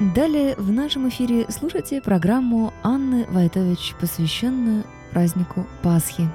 [0.00, 4.82] Далее в нашем эфире слушайте программу Анны Войтович, посвященную
[5.12, 6.28] празднику Пасхи.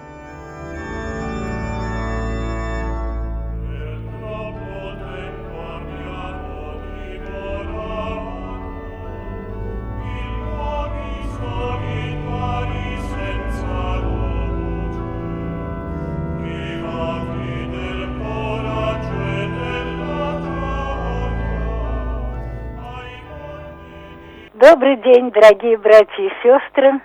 [24.90, 27.00] Добрый день, дорогие братья и сестры.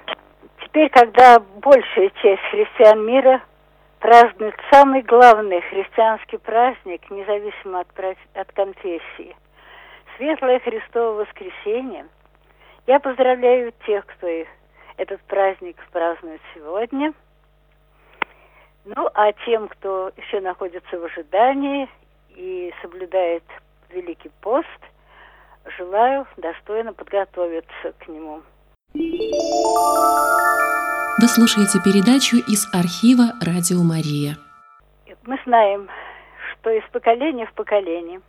[0.62, 3.42] Теперь, когда большая часть христиан мира
[3.98, 7.88] празднует самый главный христианский праздник, независимо от,
[8.32, 9.36] от конфессии,
[10.16, 12.06] Светлое Христово воскресенье,
[12.86, 14.48] я поздравляю тех, кто их,
[14.96, 17.12] этот праздник празднует сегодня.
[18.86, 21.86] Ну, а тем, кто еще находится в ожидании
[22.30, 23.44] и соблюдает
[23.90, 24.68] Великий пост–
[25.76, 28.42] желаю достойно подготовиться к нему.
[31.20, 34.36] Вы слушаете передачу из архива «Радио Мария».
[35.26, 35.88] Мы знаем,
[36.52, 38.20] что из поколения в поколение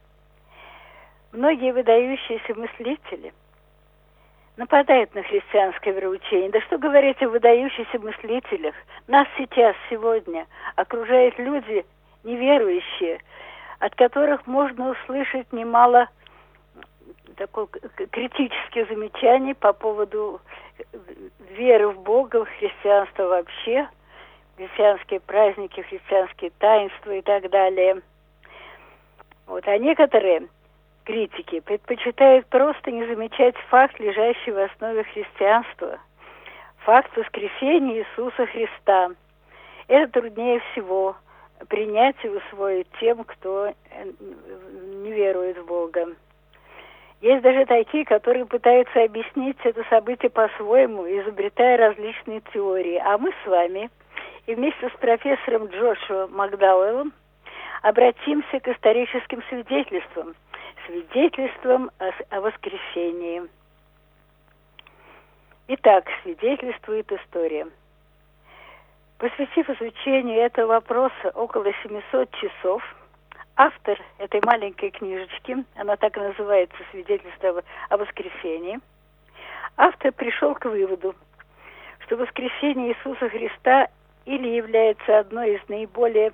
[1.31, 3.33] многие выдающиеся мыслители
[4.57, 6.49] нападают на христианское вероучение.
[6.49, 8.75] Да что говорить о выдающихся мыслителях?
[9.07, 11.85] Нас сейчас, сегодня, окружают люди
[12.23, 13.19] неверующие,
[13.79, 16.07] от которых можно услышать немало
[17.35, 17.67] такое
[18.11, 20.41] критические замечания по поводу
[21.51, 23.87] веры в Бога, в христианство вообще,
[24.57, 28.01] христианские праздники, христианские таинства и так далее.
[29.47, 29.67] Вот.
[29.67, 30.47] А некоторые
[31.03, 35.99] критики предпочитают просто не замечать факт, лежащий в основе христианства,
[36.79, 39.11] факт воскресения Иисуса Христа.
[39.87, 41.15] Это труднее всего
[41.69, 43.73] принять и усвоить тем, кто
[45.03, 46.07] не верует в Бога.
[47.25, 53.01] Есть даже такие, которые пытаются объяснить это событие по-своему, изобретая различные теории.
[53.03, 53.89] А мы с вами
[54.45, 57.13] и вместе с профессором Джошуа Макдауэллом
[57.81, 60.35] обратимся к историческим свидетельствам,
[60.85, 63.41] свидетельствам о, о воскресении.
[65.67, 67.65] Итак, свидетельствует история.
[69.17, 72.83] Посвятив изучению этого вопроса около 700 часов–
[73.57, 78.79] автор этой маленькой книжечки, она так и называется «Свидетельство о воскресении»,
[79.77, 81.15] автор пришел к выводу,
[81.99, 83.87] что воскресение Иисуса Христа
[84.25, 86.33] или является одной из наиболее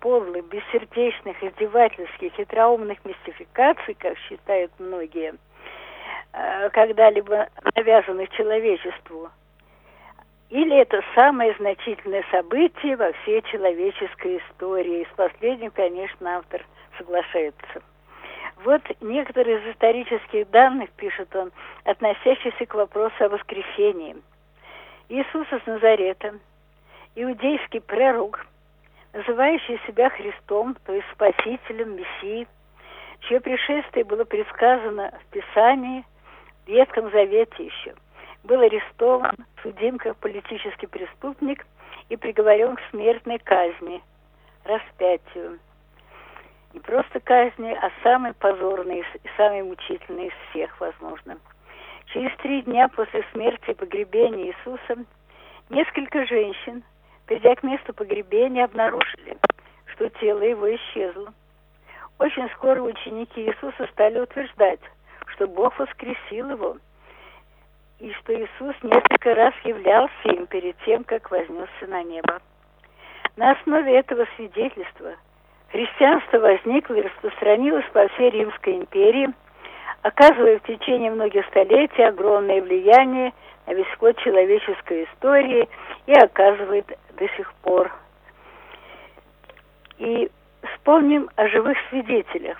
[0.00, 5.34] подлых, бессердечных, издевательских, хитроумных мистификаций, как считают многие,
[6.32, 9.30] э, когда-либо навязанных человечеству–
[10.48, 15.02] или это самое значительное событие во всей человеческой истории.
[15.02, 16.64] И с последним, конечно, автор
[16.98, 17.82] соглашается.
[18.64, 21.50] Вот некоторые из исторических данных, пишет он,
[21.84, 24.16] относящиеся к вопросу о воскресении.
[25.08, 26.38] Иисус из Назарета,
[27.16, 28.46] иудейский пророк,
[29.12, 32.46] называющий себя Христом, то есть Спасителем, Мессией,
[33.20, 36.04] чье пришествие было предсказано в Писании,
[36.64, 37.94] в Ветхом Завете еще–
[38.46, 41.66] был арестован, судим как политический преступник
[42.08, 44.02] и приговорен к смертной казни,
[44.64, 45.58] распятию.
[46.72, 51.38] Не просто казни, а самой позорной и самой мучительной из всех, возможно.
[52.06, 55.04] Через три дня после смерти и погребения Иисуса
[55.68, 56.84] несколько женщин,
[57.26, 59.36] придя к месту погребения, обнаружили,
[59.86, 61.32] что тело его исчезло.
[62.18, 64.80] Очень скоро ученики Иисуса стали утверждать,
[65.26, 66.76] что Бог воскресил его–
[67.98, 72.40] и что Иисус несколько раз являлся им перед тем, как вознесся на небо.
[73.36, 75.14] На основе этого свидетельства
[75.70, 79.28] христианство возникло и распространилось по всей Римской империи,
[80.02, 83.32] оказывая в течение многих столетий огромное влияние
[83.66, 85.68] на весь ход человеческой истории
[86.06, 86.86] и оказывает
[87.16, 87.92] до сих пор.
[89.98, 90.30] И
[90.62, 92.58] вспомним о живых свидетелях.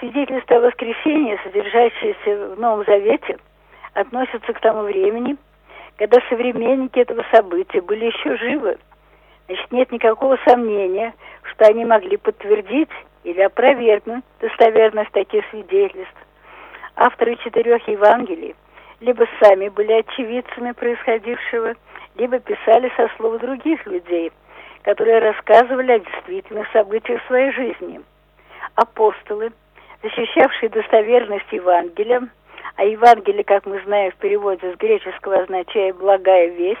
[0.00, 3.38] Свидетельство о воскресении, содержащееся в Новом Завете–
[3.96, 5.36] относятся к тому времени,
[5.96, 8.78] когда современники этого события были еще живы.
[9.46, 12.90] Значит, нет никакого сомнения, что они могли подтвердить
[13.24, 16.14] или опровергнуть достоверность таких свидетельств.
[16.96, 18.54] Авторы четырех Евангелий
[19.00, 21.74] либо сами были очевидцами происходившего,
[22.16, 24.32] либо писали со слов других людей,
[24.82, 28.00] которые рассказывали о действительных событиях своей жизни.
[28.74, 29.52] Апостолы,
[30.02, 32.28] защищавшие достоверность Евангелия,
[32.74, 36.80] а Евангелие, как мы знаем, в переводе с греческого означает «благая весть»,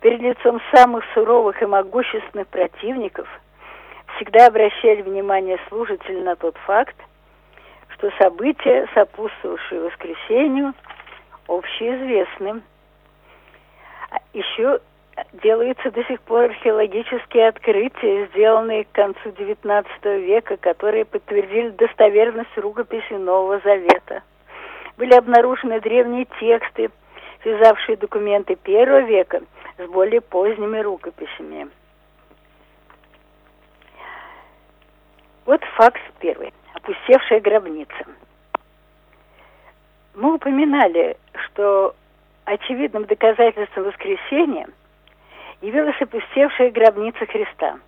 [0.00, 3.28] перед лицом самых суровых и могущественных противников
[4.16, 6.96] всегда обращали внимание служителей на тот факт,
[7.88, 10.74] что что события, сопутствовавшие воскресению,
[11.48, 12.62] общеизвестны.
[14.10, 14.80] А Еще
[15.32, 19.86] делаются до сих пор археологические открытия, сделанные к концу XIX
[20.20, 24.22] века, которые подтвердили достоверность рукописи Нового Завета.
[24.96, 26.90] Были обнаружены древние тексты,
[27.42, 29.42] связавшие документы первого века
[29.78, 31.68] с более поздними рукописями.
[35.44, 36.52] Вот факт первый.
[36.74, 38.06] Опустевшая гробница.
[40.14, 41.94] Мы упоминали, что
[42.44, 44.68] очевидным доказательством воскресения
[45.60, 47.78] явилась опустевшая гробница Христа.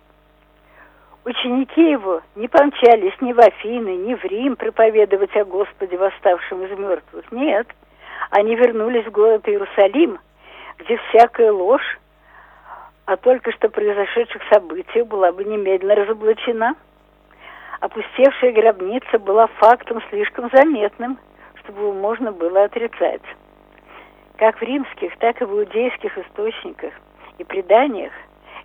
[1.25, 6.77] Ученики его не помчались ни в Афины, ни в Рим проповедовать о Господе, восставшем из
[6.77, 7.31] мертвых.
[7.31, 7.67] Нет,
[8.31, 10.19] они вернулись в город Иерусалим,
[10.77, 11.99] где всякая ложь
[13.05, 16.75] о только что произошедших событиях была бы немедленно разоблачена–
[17.79, 21.17] опустевшая гробница была фактом слишком заметным,
[21.55, 23.21] чтобы его можно было отрицать.
[24.37, 26.93] Как в римских, так и в иудейских источниках
[27.37, 28.13] и преданиях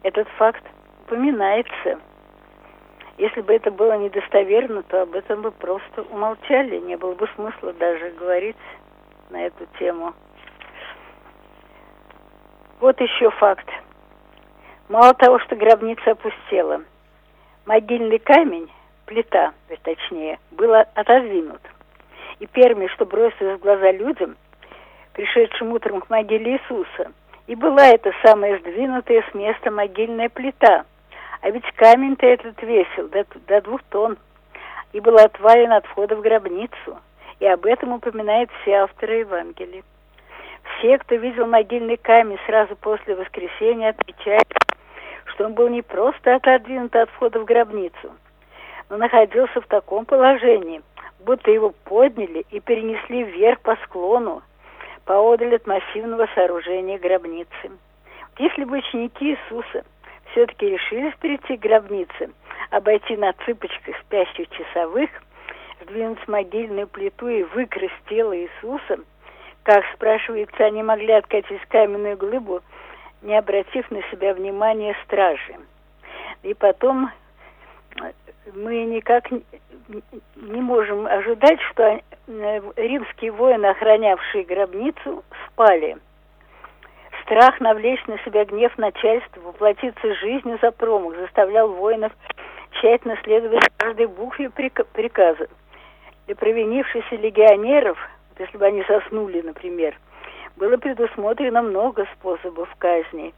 [0.03, 0.63] этот факт
[1.07, 1.99] упоминается.
[3.19, 7.73] Если бы это было недостоверно, то об этом бы просто умолчали, не было бы смысла
[7.75, 8.57] даже говорить
[9.31, 10.15] на эту тему.
[12.81, 13.69] Вот еще факт.
[14.89, 16.83] Мало того, что гробница опустела,
[17.65, 18.71] могильный камень
[19.07, 21.61] плита, точнее, был отодвинут.
[22.41, 24.37] И первое, что бросилось в глаза людям,
[25.13, 27.13] пришедшим утром к могиле Иисуса,
[27.47, 30.85] и была эта самая сдвинутая с места могильная плита.
[31.43, 34.17] А ведь камень-то этот весил до, до двух тонн
[34.93, 36.99] и был отвален от входа в гробницу.
[37.41, 39.83] И об этом упоминают все авторы Евангелия.
[40.79, 44.47] Все, кто видел могильный камень сразу после воскресения, отмечают,
[45.25, 48.13] что он был не просто отодвинут от входа в гробницу,
[48.89, 50.83] но находился в таком положении,
[51.19, 54.43] будто его подняли и перенесли вверх по склону,
[55.05, 57.73] поодаль от массивного сооружения гробницы.
[58.39, 59.85] Если бы ученики Иисуса
[60.33, 62.31] все-таки решились перейти к гробнице,
[62.71, 65.11] обойти на цыпочках спящих часовых,
[65.83, 68.99] сдвинуть могильную плиту и выкрасть тело Иисуса,
[69.63, 72.61] как, спрашивается, они могли откатить каменную глыбу,
[73.23, 75.55] не обратив на себя внимания стражи.
[76.43, 77.11] И потом
[78.55, 82.01] мы никак не можем ожидать, что э,
[82.77, 85.99] римские воины, охранявшие гробницу, спали.
[87.23, 92.13] Страх навлечь на себя гнев начальства, воплотиться жизнью за промах, заставлял воинов
[92.73, 95.47] тщательно следовать каждой букве приказа.
[96.27, 97.99] Для провинившихся легионеров,
[98.39, 99.97] если бы они заснули, например,
[100.57, 103.35] было предусмотрено много способов казни.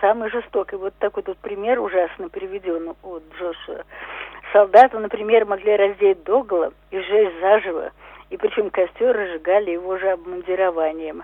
[0.00, 3.84] Самый жестокий, вот такой тут пример ужасно приведен от Джошуа.
[4.52, 7.92] Солдата, например, могли раздеть догола и сжечь заживо,
[8.30, 11.22] и причем костер разжигали его же обмундированием.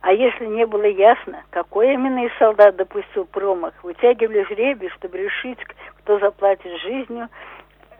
[0.00, 5.58] А если не было ясно, какой именно из солдат допустил промах, вытягивали жребий, чтобы решить,
[5.98, 7.28] кто заплатит жизнью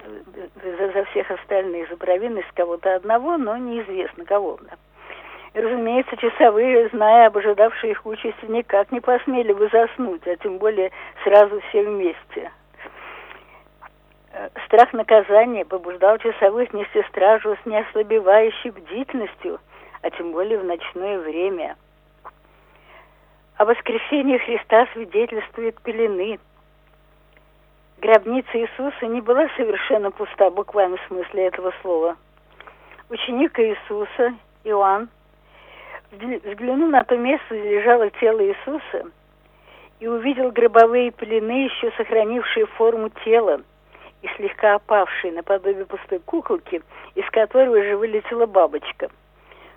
[0.05, 0.47] э,
[0.79, 4.59] за, за всех остальных, за провинность кого-то одного, но неизвестно кого.
[5.55, 10.59] И, разумеется, часовые, зная об ожидавшей их участи, никак не посмели бы заснуть, а тем
[10.59, 10.93] более
[11.25, 12.53] сразу все вместе.
[14.33, 19.59] Э, страх наказания побуждал часовых нести стражу с неослабевающей бдительностью,
[20.03, 21.77] а тем более в ночное время.
[23.59, 26.39] О воскресении Христа свидетельствует пелены.
[28.01, 32.17] Гробница Иисуса не была совершенно пуста в буквальном смысле этого слова.
[33.11, 35.09] Ученик Иисуса, Иоанн,
[36.13, 39.11] взглянул на то место, где лежало тело Иисуса,
[39.99, 43.61] и увидел гробовые пелены, еще сохранившие форму тела–
[44.23, 46.83] и слегка опавший наподобие пустой куколки,
[47.15, 49.11] из которой уже вылетела бабочка.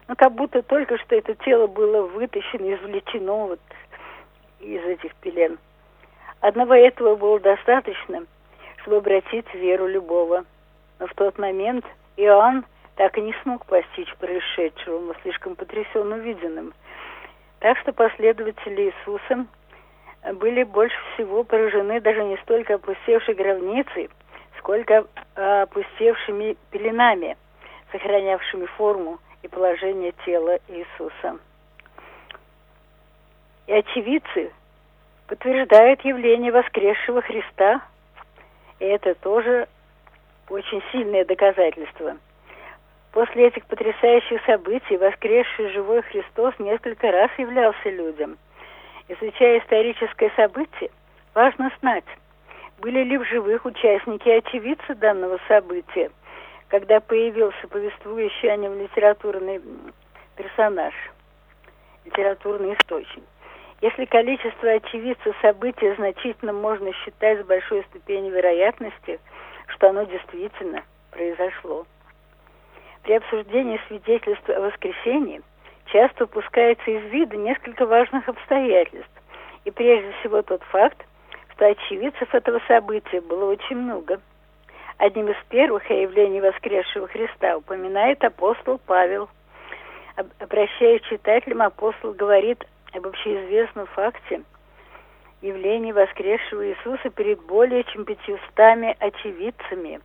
[0.08, 3.60] Ну, как будто только что это тело было вытащено, извлечено вот
[4.62, 5.58] из этих пелен.
[6.40, 8.26] Одного этого было достаточно,
[8.78, 10.46] чтобы обратить веру любого.
[11.00, 11.86] Но в тот момент
[12.18, 12.66] Иоанн
[12.96, 16.74] так и не смог постичь происшедшего, он был слишком потрясен увиденным.
[17.60, 19.46] Так что последователи Иисуса
[20.34, 24.10] были больше всего поражены даже не столько опустевшей гробницей,
[24.58, 27.38] сколько а, опустевшими пеленами,
[27.92, 31.40] сохранявшими форму и положение тела Иисуса.
[33.72, 34.52] И очевидцы
[35.28, 37.80] подтверждают явление воскресшего Христа,
[38.80, 39.70] и это тоже
[40.50, 42.18] очень сильное доказательство.
[43.14, 48.38] После этих потрясающих событий воскресший живой Христос несколько раз являлся людям.
[49.08, 50.90] Изучая историческое событие,
[51.34, 52.04] важно знать,
[52.80, 56.12] были ли в живых участники и очевидцы данного события,
[56.68, 59.62] когда появился повествующий о нем литературный
[60.36, 60.94] персонаж,
[62.04, 63.24] литературный источник.
[63.82, 69.20] Если количество очевидцев события значительно можно считать с большой ступенью вероятности,
[69.68, 71.88] что оно действительно произошло.
[73.02, 75.42] При обсуждении свидетельства о воскресении
[75.86, 79.10] часто упускается из вида несколько важных обстоятельств.
[79.66, 81.04] И прежде всего тот факт,
[81.54, 84.22] что очевидцев этого события было очень много.
[84.98, 89.28] Одним из первых о явлении воскресшего Христа упоминает апостол Павел.
[90.40, 94.44] Обращаясь к читателям, апостол говорит об общеизвестном факте
[95.42, 100.02] явления воскресшего Иисуса перед более чем пятьюстами очевидцами.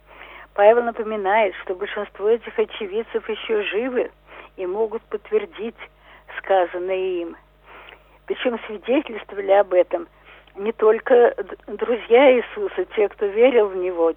[0.55, 4.11] Павел напоминает, что большинство этих очевидцев еще живы
[4.57, 5.77] и могут подтвердить
[6.39, 7.37] сказанное им.
[8.27, 10.09] Причем свидетельствовали об этом
[10.57, 11.35] не только
[11.67, 14.15] друзья Иисуса, те, кто верил в Него,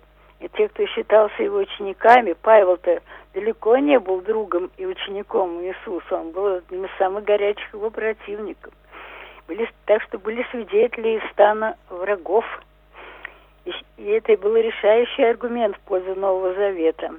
[0.48, 2.34] те, кто считался его учениками.
[2.34, 3.02] Павел-то
[3.34, 8.74] далеко не был другом и учеником Иисуса, он был одним из самых горячих его противников.
[9.48, 12.46] Были, так что были свидетели из стана врагов.
[13.66, 17.16] И, и это был решающий аргумент в пользу Нового Завета.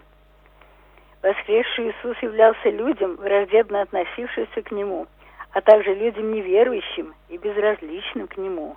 [1.23, 5.07] Воскресший Иисус являлся людям, враждебно относившимся к Нему,
[5.53, 8.77] а также людям неверующим и безразличным к Нему.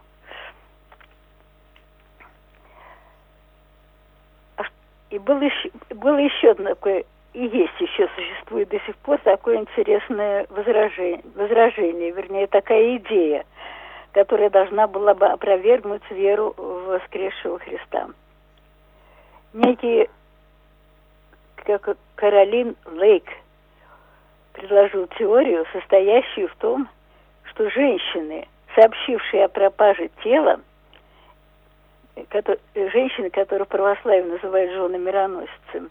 [5.13, 7.03] И было еще, было еще такое,
[7.34, 13.46] и есть еще, существует до сих пор такое интересное возражение, возражение вернее, такая идея,
[14.12, 18.08] которая должна была бы опровергнуть веру в воскресшего Христа.
[19.53, 20.10] Некий
[21.58, 23.25] как Каролин Лейк
[24.53, 26.89] предложил теорию, состоящую в том,
[27.43, 30.60] что женщины, сообщившие о пропаже тела,
[32.75, 35.89] женщины, которые православие называют жены мироносцем,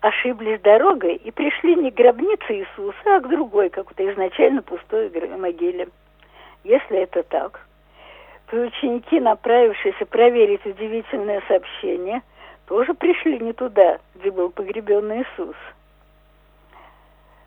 [0.00, 5.88] ошиблись дорогой и пришли не к гробнице Иисуса, а к другой, какой-то изначально пустой могиле.
[6.64, 7.66] Если это так,
[8.46, 12.22] то ученики, направившиеся проверить удивительное сообщение,
[12.66, 15.56] тоже пришли не туда, где был погребен Иисус.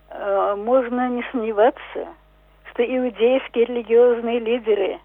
[0.10, 2.08] А, можно не сомневаться,
[2.72, 5.00] что иудейские религиозные лидеры,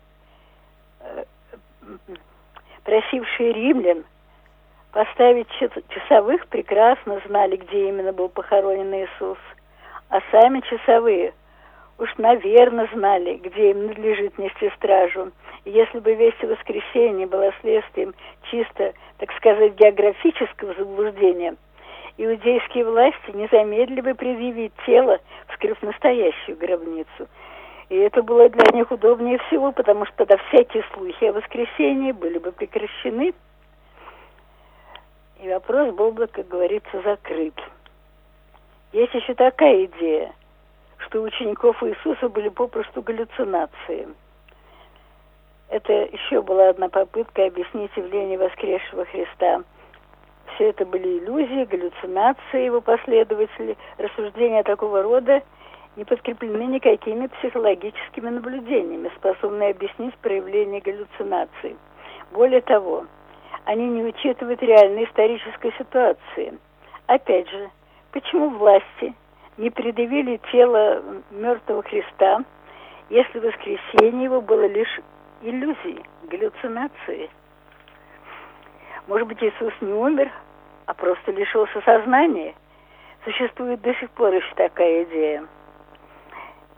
[1.01, 1.25] э,
[2.87, 4.05] просившие римлян
[4.93, 5.49] поставить
[5.89, 9.39] часовых, прекрасно знали, где именно был похоронен Иисус,
[10.09, 11.35] а сами часовые–
[11.99, 15.33] уж, наверное, знали, где им надлежит нести стражу.
[15.65, 18.15] И если бы весть о воскресенье была следствием
[18.51, 21.57] чисто, так сказать, географического заблуждения,
[22.19, 27.29] иудейские власти не замедлили бы предъявить тело, вскрыв настоящую гробницу.
[27.89, 32.39] И это было для них удобнее всего, потому что тогда всякие слухи о воскресенье были
[32.39, 33.33] бы прекращены,
[35.41, 37.55] и вопрос был бы, как говорится, закрыт.
[38.93, 40.33] Есть еще такая идея–
[41.07, 44.09] что у учеников Иисуса были попросту галлюцинации.
[45.69, 49.63] Это еще была одна попытка объяснить явление воскресшего Христа.
[50.55, 53.77] Все это были иллюзии, галлюцинации его последователи.
[53.99, 55.43] Рассуждения такого рода
[55.97, 61.77] не подкреплены никакими психологическими наблюдениями, способными объяснить проявление галлюцинаций.
[62.33, 63.07] Более того,
[63.65, 66.59] они не учитывают реальной исторической ситуации.
[67.07, 67.71] Опять же,
[68.13, 69.15] почему власти
[69.57, 72.45] не предъявили тело мертвого Христа,
[73.09, 75.01] если воскресение его было лишь
[75.43, 77.31] иллюзией, галлюцинацией.
[79.07, 80.31] Может быть, Иисус не умер,
[80.87, 82.55] а просто лишился сознания.
[83.25, 85.47] Существует до сих пор еще такая идея.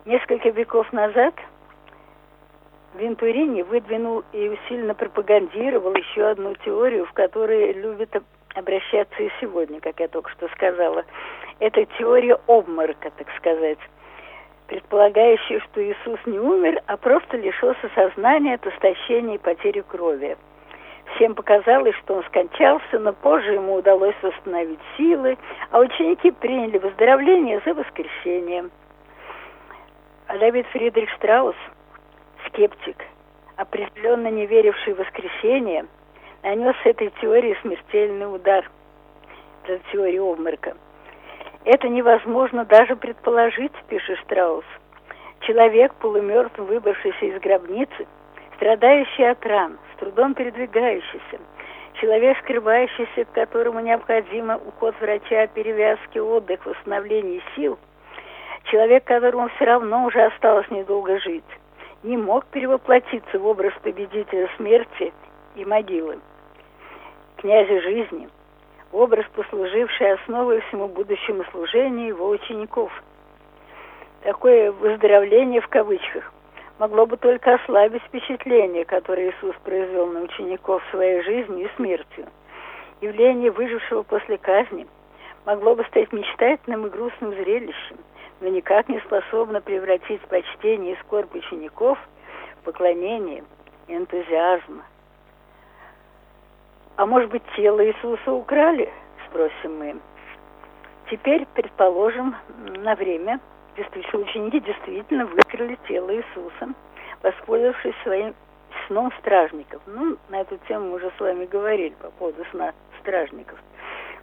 [0.09, 1.35] Несколько веков назад
[2.95, 8.17] Вентурини выдвинул и усиленно пропагандировал еще одну теорию, в которой любят
[8.55, 11.05] обращаться и сегодня, как я только что сказала.
[11.59, 13.77] Это теория обморока, так сказать,
[14.69, 20.39] предполагающая, что Иисус не умер, а просто лишился сознания от истощения и потери крови.
[21.17, 25.37] Всем показалось, что он скончался, но позже ему удалось восстановить силы,
[25.71, 28.71] а ученики приняли выздоровление за воскресение.
[30.29, 31.57] А Давид Фридрих Штраус,
[32.47, 33.05] скептик,
[33.57, 35.87] определенно не веривший в воскресение–
[36.43, 38.69] нанес этой теории смертельный удар
[39.67, 40.77] за теорию обморока.
[41.65, 44.65] Это невозможно даже предположить, пишет Штраус.
[45.41, 48.07] Человек, полумертв, выбравшийся из гробницы,
[48.57, 51.39] страдающий от ран, с трудом передвигающийся,
[52.01, 57.79] человек, скрывающийся, которому необходимо уход врача, перевязки, отдых, восстановление сил,
[58.71, 61.45] человек, которому все равно уже осталось недолго жить,
[62.03, 65.13] не мог перевоплотиться в образ победителя смерти
[65.57, 66.19] и могилы
[67.39, 68.29] князя жизни,
[68.93, 72.91] образ, послуживший основой всему будущему служению его учеников.
[74.23, 76.33] Такое выздоровление в кавычках
[76.79, 82.27] могло бы только ослабить впечатление, которое Иисус произвел на учеников своей жизнью и смертью.
[83.01, 84.87] Явление выжившего после казни
[85.47, 87.99] могло бы стать мечтательным и грустным зрелищем,
[88.41, 91.99] но никак не способно превратить почтение и скорбь учеников
[92.61, 93.45] в поклонение
[93.87, 94.83] и энтузиазм.
[96.97, 98.91] А может быть, тело Иисуса украли,
[99.29, 99.97] спросим мы.
[101.11, 103.41] Теперь, предположим, на время
[103.79, 106.75] действительно, ученики действительно выкрали тело Иисуса,
[107.23, 108.35] воспользовавшись своим
[108.87, 109.81] сном стражников.
[109.87, 113.59] Ну, на эту тему мы уже с вами говорили по поводу сна стражников.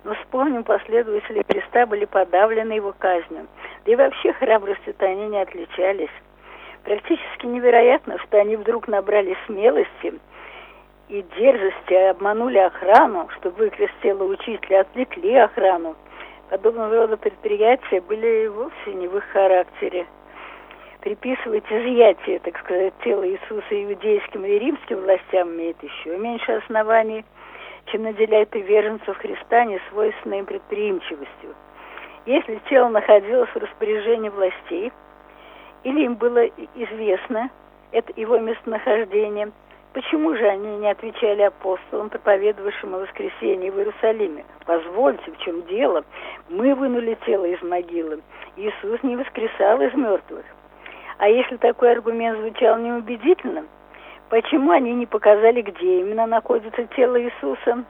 [0.03, 3.47] Но вспомним, последователи Христа были подавлены его казнью.
[3.85, 6.09] Да и вообще храбростью-то они не отличались.
[6.83, 10.13] Практически невероятно, что они вдруг набрали смелости
[11.09, 15.95] и дерзости, обманули охрану, чтобы выкрасть тело учителя, отвлекли охрану
[16.49, 20.05] подобного рода предприятия были вовсе не в их характере.
[21.01, 27.23] Приписывать изъятие, так сказать, тела Иисуса иудейским и римским властям имеет еще меньше оснований,
[27.87, 31.53] чем наделять приверженцев Христа несвойственной им предприимчивостью.
[32.25, 34.91] Если тело находилось в распоряжении властей,
[35.83, 37.49] или им было известно
[37.91, 39.51] это его местонахождение–
[39.95, 44.43] Почему же они не отвечали апостолам, проповедовавшим о воскресении в Иерусалиме?
[44.65, 46.03] Позвольте, в чем дело?
[46.49, 48.21] Мы вынули тело из могилы.
[48.57, 50.43] Иисус не воскресал из мертвых.
[51.17, 53.63] А если такой аргумент звучал неубедительно,
[54.29, 57.85] почему они не показали, где именно находится тело Иисуса?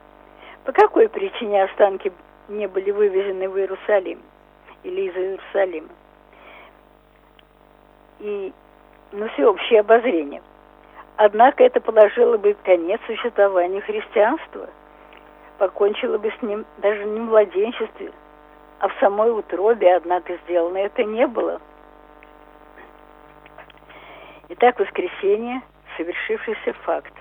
[0.64, 2.12] По какой причине останки
[2.48, 4.20] не были вывезены в Иерусалим
[4.82, 5.88] или из Иерусалима?
[8.20, 8.52] И
[9.12, 10.42] на всеобщее обозрение–
[11.16, 14.68] Однако это положило бы конец существованию христианства,
[15.56, 18.12] покончило бы с ним даже не в младенчестве,
[18.80, 21.60] а в самой утробе, однако сделано это не было.
[24.50, 25.62] Итак, воскресенье–
[25.96, 27.12] совершившийся факт.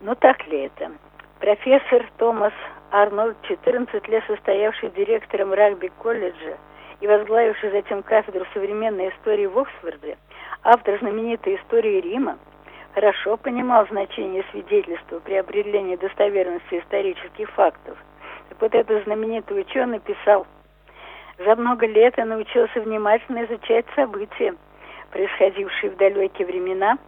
[0.00, 0.90] Но так ли это?
[1.40, 2.54] Профессор Томас
[2.90, 6.56] Арнольд, 14 лет состоявший директором рагби-колледжа
[7.00, 10.16] и возглавивший затем кафедру современной истории в Оксфорде–
[10.68, 12.38] Автор знаменитой истории Рима
[12.92, 17.96] хорошо понимал значение свидетельства при определении достоверности исторических фактов.
[18.48, 20.44] Так вот этот знаменитый ученый писал,
[21.38, 24.56] «За много лет я научился внимательно изучать события,
[25.12, 26.98] происходившие в далекие времена,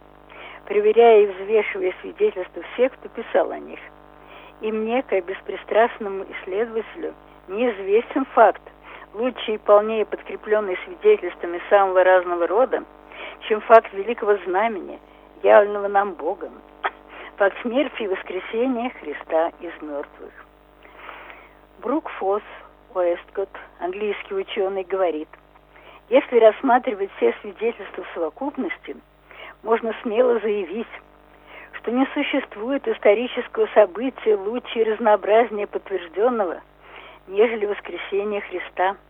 [0.65, 3.79] проверяя и взвешивая свидетельства всех, кто писал о них.
[4.61, 7.13] И мне, как беспристрастному исследователю,
[7.47, 8.61] неизвестен факт,
[9.13, 12.83] лучше и полнее подкрепленный свидетельствами самого разного рода,
[13.47, 14.99] чем факт великого знамени,
[15.43, 16.51] явленного нам Богом,
[17.37, 20.33] факт смерти и воскресения Христа из мертвых.
[21.81, 22.43] Брук Фосс
[22.93, 25.29] Уэсткотт, английский ученый, говорит,
[26.09, 28.97] если рассматривать все свидетельства в совокупности,
[29.63, 30.87] можно смело заявить,
[31.79, 36.61] что не существует исторического события лучше и разнообразнее подтвержденного,
[37.27, 38.95] нежели воскресение Христа–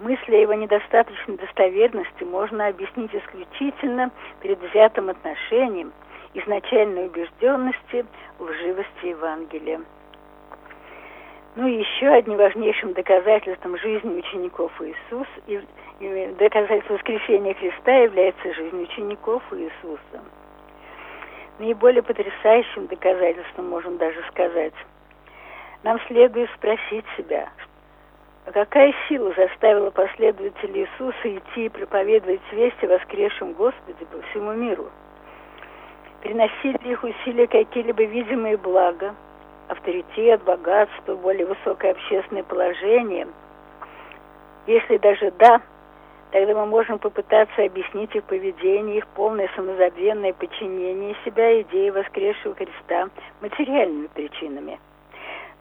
[0.00, 4.10] мысли о его недостаточной достоверности можно объяснить исключительно
[4.40, 5.92] предвзятым отношением,
[6.34, 8.04] изначальной убежденности,
[8.38, 9.80] лживости Евангелия.
[11.56, 15.60] Ну и еще одним важнейшим доказательством жизни учеников Иисуса и,
[16.36, 20.24] доказательством воскресения Христа является жизнь учеников Иисуса.
[21.58, 24.74] Наиболее потрясающим доказательством, можно даже сказать,
[25.84, 27.48] нам следует спросить себя,
[28.46, 34.52] а какая сила заставила последователей Иисуса идти и проповедовать весть о воскресшем Господе по всему
[34.52, 34.90] миру?
[36.22, 39.14] Приносили ли их усилия какие-либо видимые блага,
[39.68, 43.28] авторитет, богатство, более высокое общественное положение?
[44.66, 45.60] Если даже да,
[46.34, 53.08] тогда мы можем попытаться объяснить их поведение, их полное самозабвенное подчинение себя идее воскресшего Христа
[53.40, 54.80] материальными причинами.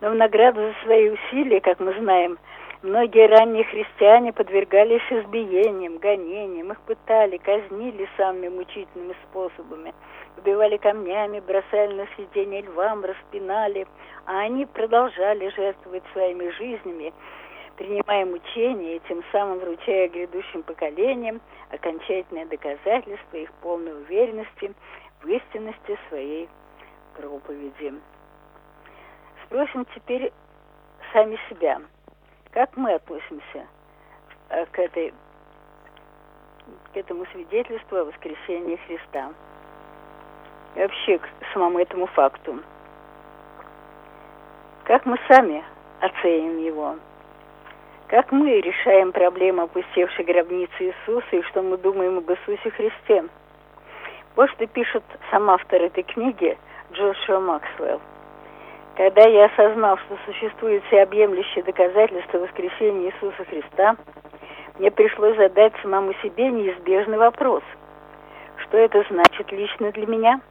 [0.01, 2.39] Но в награду за свои усилия, как мы знаем,
[2.83, 9.93] Многие ранние христиане подвергались избиениям, гонениям, их пытали, казнили самыми мучительными способами.
[10.37, 13.87] Убивали камнями, бросали на съедение львам, распинали,
[14.25, 17.13] а они продолжали жертвовать своими жизнями,
[17.77, 24.73] принимая мучения и тем самым вручая грядущим поколениям окончательное доказательство их полной уверенности
[25.21, 26.49] в истинности своей
[27.15, 27.93] проповеди.
[29.45, 30.31] Спросим теперь
[31.13, 31.81] сами себя–
[32.53, 33.65] как мы относимся
[34.49, 35.11] э, к, этой,
[36.93, 39.33] к этому свидетельству о воскресении Христа?
[40.75, 42.59] И вообще к самому этому факту.
[44.83, 45.63] Как мы сами
[45.99, 46.95] оценим его?
[48.07, 53.23] Как мы решаем проблему опустевшей гробницы Иисуса и что мы думаем об Иисусе Христе?
[54.35, 56.57] Вот что пишет сам автор этой книги
[56.91, 58.01] Джошуа Максвелл.
[58.95, 63.95] Когда я осознал, что существует всеобъемлющее доказательство воскресения Иисуса Христа,
[64.77, 67.63] мне пришлось задать самому себе неизбежный вопрос.
[68.57, 70.41] Что это значит лично для меня?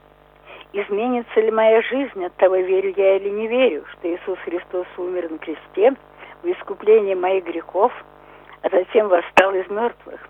[0.73, 5.31] Изменится ли моя жизнь от того, верю я или не верю, что Иисус Христос умер
[5.31, 5.95] на кресте
[6.43, 7.93] в искуплении моих грехов,
[8.63, 10.21] а затем восстал из мертвых?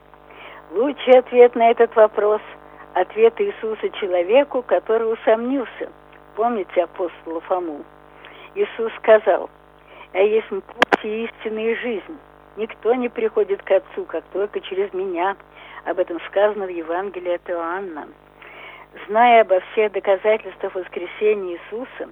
[0.73, 2.41] Лучший ответ на этот вопрос–
[2.95, 5.91] ответ Иисуса человеку, который усомнился.
[6.37, 7.85] Помните апостола Фому?
[8.55, 9.51] Иисус сказал,
[10.13, 12.19] «А есть путь и истина жизнь.
[12.57, 15.37] Никто не приходит к Отцу, как только через меня».
[15.85, 18.07] Об этом сказано в Евангелии от Иоанна.
[19.07, 22.09] Зная обо всех доказательствах воскресения Иисуса,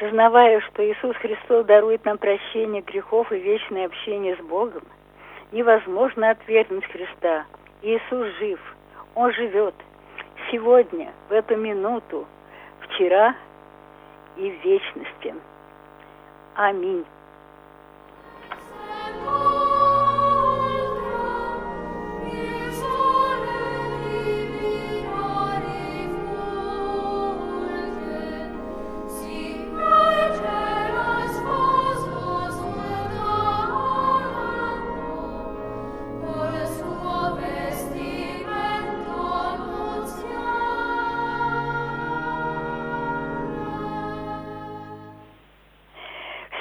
[0.00, 4.82] сознавая, что Иисус Христос дарует нам прощение грехов и вечное общение с Богом,
[5.52, 7.46] невозможно отвергнуть Христа.
[7.82, 8.60] Иисус жив,
[9.14, 9.74] Он живет
[10.50, 12.26] сегодня, в эту минуту,
[12.80, 13.34] вчера
[14.36, 15.34] и в вечности.
[16.54, 17.04] Аминь.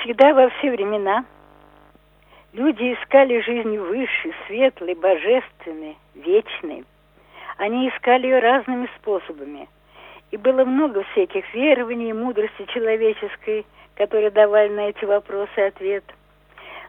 [0.06, 1.26] Всегда во все времена
[2.54, 6.84] люди искали жизнь выше, светлой, божественной, вечной.
[7.58, 9.68] Они искали ее разными способами.
[10.30, 13.66] И было много всяких верований и мудрости человеческой,
[13.96, 16.04] которые давали на эти вопросы ответ.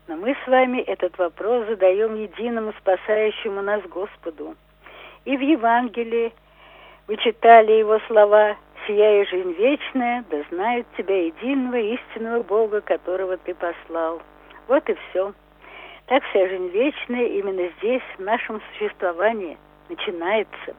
[0.09, 4.57] Но мы с вами этот вопрос задаем единому спасающему нас Господу.
[5.25, 6.35] И в Евангелии
[7.07, 13.37] вы читали его слова сия и жизнь вечная, да знают тебя единого истинного Бога, которого
[13.37, 14.23] ты послал.
[14.69, 15.33] Вот и все.
[16.07, 20.75] Так вся жизнь вечная именно здесь, в нашем существовании, начинается.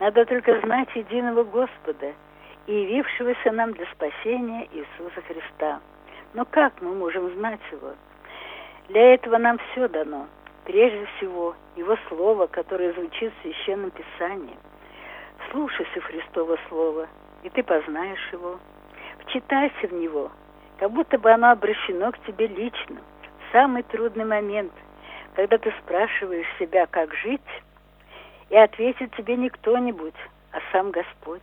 [0.00, 2.12] Надо только знать единого Господа
[2.66, 5.80] и явившегося нам для спасения Иисуса Христа.
[6.32, 7.92] Но как мы можем знать Его?
[8.88, 10.26] Для этого нам все дано.
[10.64, 14.56] Прежде всего, Его Слово, которое звучит в Священном Писании.
[15.50, 17.06] Слушайся Христова Слова,
[17.44, 18.58] и ты познаешь его.
[19.20, 20.32] Вчитайся в него,
[20.78, 23.00] как будто бы оно обращено к тебе лично.
[23.52, 24.72] Самый трудный момент,
[25.34, 27.40] когда ты спрашиваешь себя, как жить,
[28.50, 30.14] и ответит тебе не кто-нибудь,
[30.52, 31.42] а сам Господь.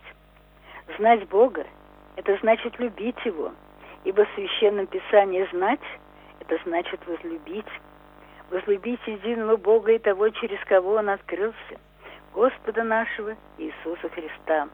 [0.98, 1.66] Знать Бога–
[2.16, 3.52] это значит любить Его,
[4.04, 5.80] ибо в Священном Писании знать–
[6.40, 7.66] это значит возлюбить.
[8.50, 11.80] Возлюбить единого Бога и того, через кого Он открылся,
[12.34, 14.68] Господа нашего Иисуса Христа.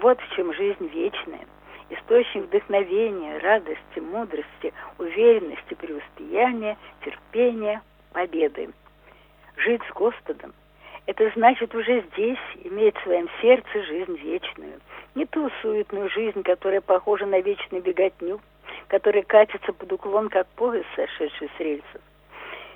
[0.00, 1.46] Вот в чем жизнь вечная,
[1.88, 7.80] источник вдохновения, радости, мудрости, уверенности, преуспеяния, терпения,
[8.12, 8.68] победы.
[9.56, 10.52] Жить с Господом–
[11.06, 14.80] это значит уже здесь иметь в своем сердце жизнь вечную.
[15.14, 18.40] Не ту суетную жизнь, которая похожа на вечную беготню,
[18.88, 22.02] которая катится под уклон, как поезд, сошедший с рельсов.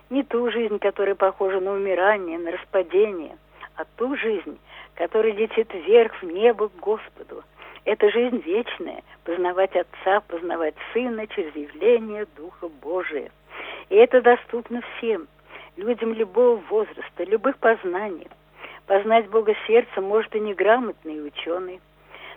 [0.08, 3.36] Не ту жизнь, которая похожа на умирание, на распадение,
[3.76, 4.58] а ту жизнь,
[5.00, 7.42] который летит вверх в небо к Господу.
[7.86, 13.30] Это жизнь вечная, познавать Отца, познавать Сына через явление Духа Божия.
[13.88, 15.26] И это доступно всем,
[15.78, 18.28] людям любого возраста, любых познаний.
[18.84, 21.80] Познать Бога сердцем может и неграмотный ученый.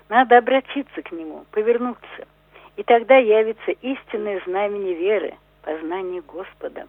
[0.07, 2.27] Надо обратиться к Нему, повернуться.
[2.77, 6.87] И тогда явится истинное знамение веры, познание Господа.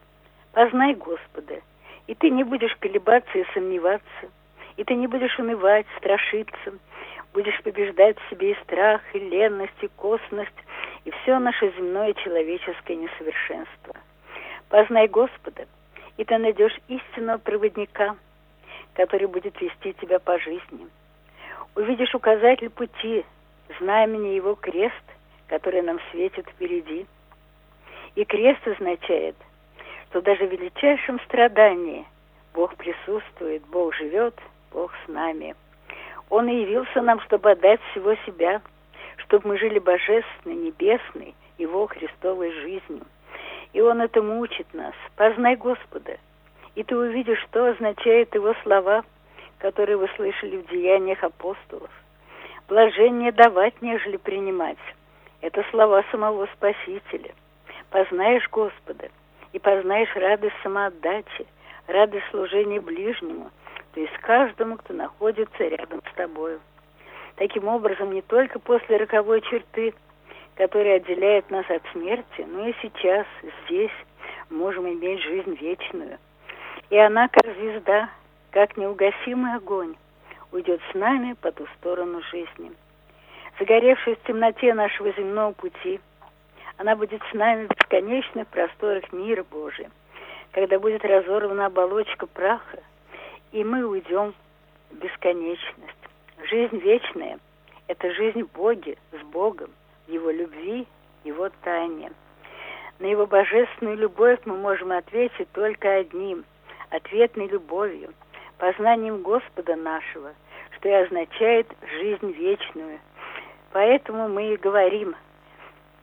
[0.52, 1.60] Познай Господа,
[2.06, 4.28] и ты не будешь колебаться и сомневаться–
[4.76, 6.74] и ты не будешь унывать, страшиться,
[7.32, 10.52] будешь побеждать в себе и страх, и ленность, и косность,
[11.04, 13.94] и все наше земное человеческое несовершенство.
[14.68, 15.66] Познай Господа,
[16.16, 18.16] и ты найдешь истинного проводника,
[18.94, 20.88] который будет вести тебя по жизни.
[21.74, 23.24] Увидишь указатель пути,
[23.78, 24.94] знамение его крест,
[25.48, 27.06] который нам светит впереди.
[28.14, 29.34] И крест означает,
[30.08, 32.06] что даже в величайшем страдании
[32.52, 34.34] Бог присутствует, Бог живет–
[34.74, 35.54] Бог с нами.
[36.30, 38.60] Он явился нам, чтобы отдать всего себя,
[39.18, 43.02] чтобы мы жили божественной, небесной, Его Христовой жизнью.
[43.72, 44.94] И Он этому учит нас.
[45.16, 46.18] Познай Господа,
[46.74, 49.04] и ты увидишь, что означают Его слова,
[49.58, 51.90] которые вы слышали в деяниях апостолов.
[52.66, 54.78] Блажение давать, нежели принимать.
[55.40, 57.32] Это слова самого Спасителя.
[57.90, 59.08] Познаешь Господа
[59.52, 61.46] и познаешь радость самоотдачи,
[61.86, 63.50] радость служения ближнему,
[63.94, 66.60] то есть каждому, кто находится рядом с тобою.
[67.36, 69.94] Таким образом, не только после роковой черты,
[70.56, 73.24] которая отделяет нас от смерти, но и сейчас,
[73.64, 73.92] здесь,
[74.50, 76.18] можем иметь жизнь вечную.
[76.90, 78.10] И она, как звезда,
[78.50, 79.94] как неугасимый огонь,
[80.50, 82.72] уйдет с нами по ту сторону жизни.
[83.60, 86.00] Загоревшись в темноте нашего земного пути,
[86.78, 89.88] она будет с нами в бесконечных просторах мира Божия,
[90.50, 92.78] когда будет разорвана оболочка праха,
[93.54, 94.34] и мы уйдем
[94.90, 96.02] в бесконечность.
[96.50, 97.38] Жизнь вечная–
[97.86, 99.70] это жизнь в Боге, с Богом,
[100.08, 100.88] Его любви,
[101.22, 102.10] Его тайне.
[102.98, 106.44] На Его божественную любовь мы можем ответить только одним–
[106.90, 108.12] ответной любовью,
[108.58, 110.34] познанием Господа нашего,
[110.76, 111.68] что и означает
[112.00, 112.98] жизнь вечную.
[113.72, 115.14] Поэтому мы и говорим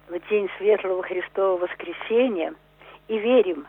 [0.08, 2.54] в день Светлого Христового Воскресения
[3.10, 3.68] и верим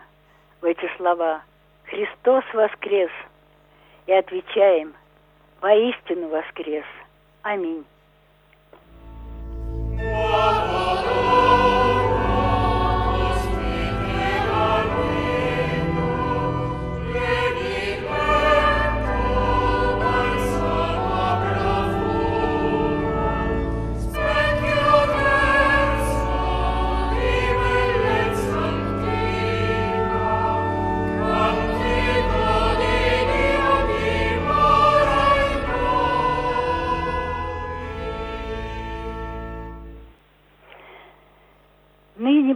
[0.61, 1.43] в эти слова
[1.87, 3.11] «Христос воскрес!»
[4.07, 4.95] И отвечаем–
[5.63, 6.85] воистину воскрес.
[7.43, 7.85] Аминь.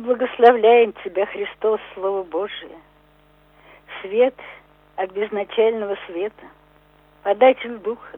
[0.07, 2.79] Благословляем Тебя, Христос, Слово Божие,
[4.01, 4.37] свет
[4.95, 6.47] от безначального света,
[7.25, 8.17] податель Духа.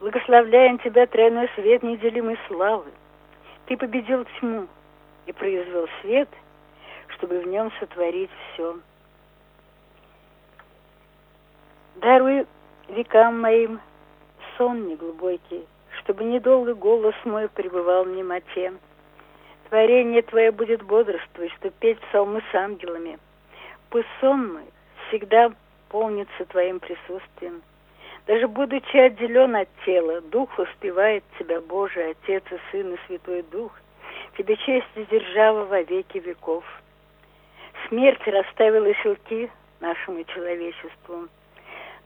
[0.00, 2.90] Благословляем Тебя, тройной свет неделимой славы.
[3.66, 4.66] Ты победил тьму
[5.26, 6.28] и произвел свет,
[7.10, 8.76] чтобы в нем сотворить все.
[11.94, 12.44] Даруй
[12.88, 13.78] векам моим
[14.56, 15.64] сон неглубокий,
[16.00, 18.72] чтобы недолго голос мой пребывал в немоте.
[19.68, 23.18] Творение Твое будет бодрствовать, что петь псалмы с ангелами.
[23.90, 24.64] Пусть сон мой
[25.08, 25.52] всегда
[25.90, 27.62] полнится Твоим присутствием.
[28.26, 33.72] Даже будучи отделен от тела, Дух успевает Тебя, Боже, Отец и Сын и Святой Дух,
[34.38, 36.64] Тебе честь и держава во веки веков.
[37.88, 39.50] Смерть расставила силки
[39.80, 41.28] нашему человечеству,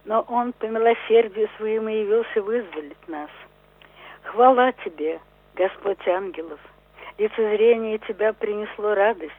[0.05, 3.31] но Он по милосердию своему явился вызволить нас.
[4.23, 5.21] Хвала Тебе,
[5.55, 6.61] Господь ангелов,
[7.19, 9.33] лицезрение тебя принесло радость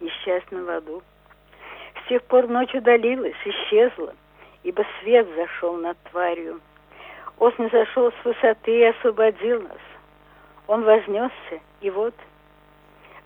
[0.00, 1.02] несчастным в аду.
[2.02, 4.14] С тех пор ночь удалилась, исчезла,
[4.62, 6.60] ибо свет зашел над тварью.
[7.38, 9.78] Он зашел с высоты и освободил нас.
[10.66, 12.14] Он вознесся, и вот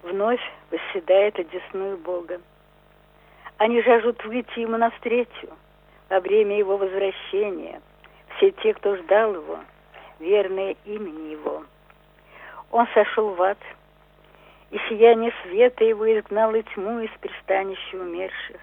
[0.03, 2.41] вновь восседает одесную Бога.
[3.59, 5.49] Они жаждут выйти ему навстречу
[6.09, 7.83] во время его возвращения.
[8.37, 9.59] Все те, кто ждал его,
[10.21, 11.65] верные имени его.
[12.71, 13.59] Он сошел в ад–
[14.71, 18.61] и сияние света его изгнало тьму из пристанища умерших.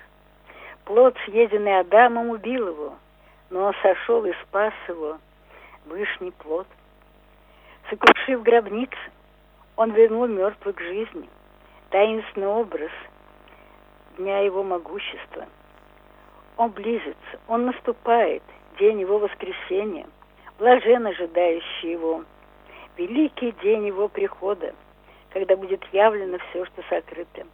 [0.86, 2.96] Плод, съеденный Адамом, убил его,
[3.50, 5.18] но он сошел и спас его,
[5.86, 6.68] вышний плод.
[7.90, 8.98] Сокрушив гробницы,
[9.76, 11.28] он вернул мертвых к жизни,
[11.90, 12.92] таинственный образ
[14.18, 15.48] дня его могущества.
[16.58, 18.44] Он близится, он наступает,
[18.80, 20.08] день его воскресения,
[20.60, 22.24] блажен ожидающий его,
[22.96, 24.74] великий день его прихода–
[25.36, 27.46] когда будет явлено все, что сокрыто.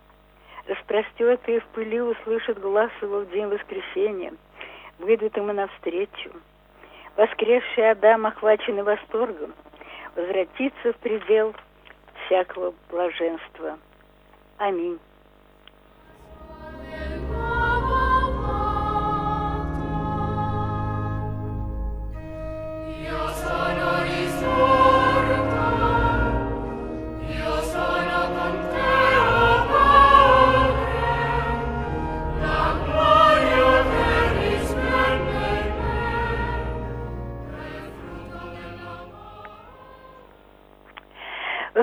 [0.68, 4.34] Распростертые в пыли услышат глаз его в день воскресения,
[5.00, 6.30] выйдут ему навстречу.
[7.18, 9.56] Воскресший Адам, охваченный восторгом,
[10.16, 11.56] возвратится в предел
[12.28, 13.80] всякого блаженства.
[14.60, 15.00] Аминь.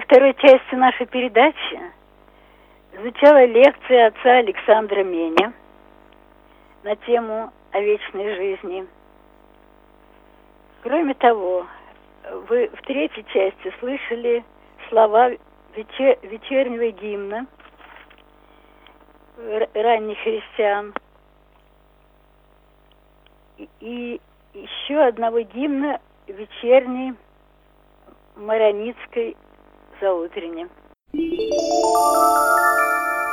[0.09, 1.81] Второй части нашей передачи
[2.99, 5.53] звучала лекция отца Александра Меня
[6.83, 8.87] на тему о вечной жизни.
[10.83, 11.67] Кроме того,
[12.49, 14.43] вы в третьей части слышали
[14.89, 15.29] слова
[15.77, 17.47] вечер, вечернего гимна
[19.75, 20.95] ранних христиан
[23.81, 24.19] и
[24.55, 27.13] еще одного гимна вечерней
[29.99, 30.69] маронитской заутренне.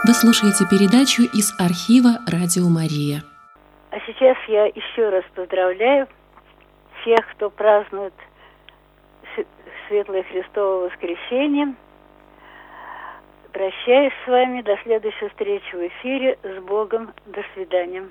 [0.03, 3.23] Вы слушаете передачу из архива «Радио Мария».
[3.91, 6.07] А сейчас я еще раз поздравляю
[7.01, 8.13] всех, кто празднует
[9.87, 11.75] Светлое Христово воскресенье.
[13.51, 14.61] Прощаюсь с вами.
[14.61, 16.37] До следующей встречи в эфире.
[16.43, 17.13] С Богом.
[17.25, 18.03] До свидания.